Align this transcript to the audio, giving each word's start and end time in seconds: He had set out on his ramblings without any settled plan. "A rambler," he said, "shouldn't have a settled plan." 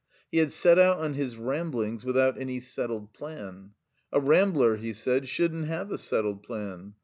He 0.31 0.39
had 0.39 0.51
set 0.51 0.79
out 0.79 0.97
on 0.97 1.13
his 1.13 1.37
ramblings 1.37 2.03
without 2.03 2.35
any 2.35 2.59
settled 2.59 3.13
plan. 3.13 3.73
"A 4.11 4.19
rambler," 4.19 4.77
he 4.77 4.93
said, 4.93 5.27
"shouldn't 5.27 5.67
have 5.67 5.91
a 5.91 5.99
settled 5.99 6.41
plan." 6.41 6.95